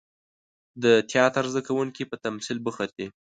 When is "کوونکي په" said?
1.67-2.15